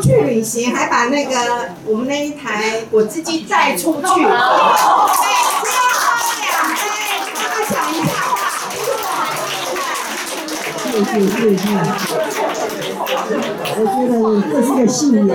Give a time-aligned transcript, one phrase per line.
[0.00, 4.00] 去旅行，还把那个我们那一台果汁机载出去。
[10.90, 11.62] 对，谢谢谢谢，
[13.76, 14.14] 我觉得
[14.50, 15.32] 这是个信仰，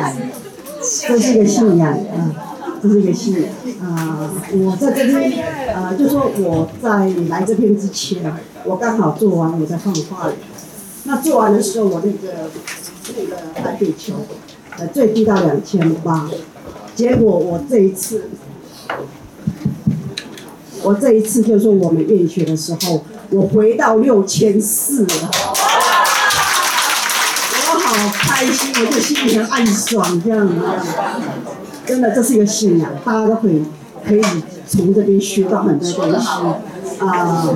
[0.82, 1.95] 这是个信仰啊。
[2.82, 3.43] 这是一个信仰
[3.82, 4.30] 啊！
[4.52, 5.41] 我在这边
[5.73, 8.36] 啊，就说我在来这边之前，
[8.66, 10.27] 我刚好做完我在放花
[11.05, 12.49] 那做完的时候，我那个
[13.17, 14.13] 那个台北球，
[14.77, 16.30] 呃，最低到两千八。
[16.95, 18.30] 结果我这一次，
[20.81, 25.31] 我这一次就说我们验血的时候，我回到六千四了。
[27.52, 30.53] 我好开心，我就心里很暗爽，这样子。
[31.85, 33.61] 真的，这是一个信仰，大家都可以
[34.08, 34.22] 可以
[34.66, 36.27] 从这边学到很多东西。
[37.00, 37.50] 啊，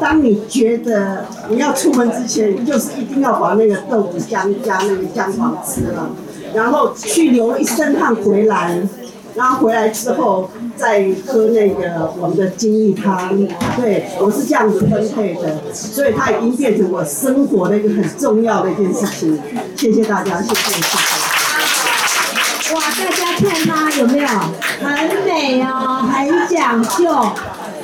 [0.00, 6.10] 当你觉得你要出门之前，就是一定要把那个豆腐姜加那个姜黄吃了，
[6.54, 8.80] 然后去流一身汗回来，
[9.34, 13.36] 然后回来之后再喝那个我们的金玉汤。
[13.76, 19.40] 对我是这样子分配的，所以它已经变成我生活的一个很重要的一件事情。
[19.76, 20.98] 谢谢大家，谢谢谢谢。
[22.74, 23.90] 哇，大家看吗？
[23.98, 24.28] 有没有
[24.80, 24.88] 很
[25.24, 26.98] 美哦，很讲究。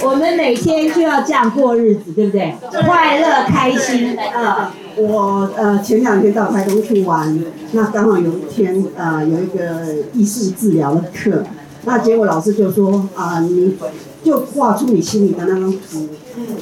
[0.05, 2.55] 我们每天就要这样过日子，对不对？
[2.85, 4.17] 快乐开心。
[4.17, 11.43] 呃，我呃前两天到台东去玩，那刚好有一天呃有一个艺术治疗的课，
[11.85, 13.77] 那结果老师就说啊，你
[14.25, 16.09] 就画出你心里的那张图。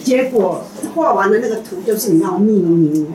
[0.03, 0.64] 结果
[0.95, 3.06] 画完的那个图就是你要命名。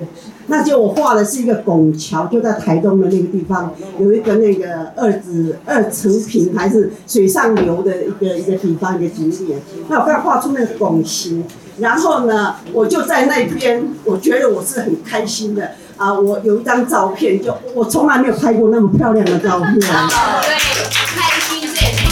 [0.50, 9.60] 那就我画的是一个拱桥，就在台东的那个地方，有一个那个二子二层平还是水上流的一个一个地方一个景点。
[9.90, 11.44] 那我刚画出那个拱形，
[11.80, 16.18] 然后呢，我就在那边，我觉得我是很开心的啊！
[16.18, 19.78] 我有一张照片，就我从来没有拍过那么漂亮的照片。
[19.78, 19.90] 对，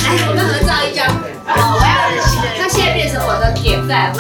[0.05, 0.29] 开心最美。
[0.29, 1.07] 来，我们合照一张。
[1.47, 1.87] 好，我要
[2.57, 4.13] 那现在变成我的典范。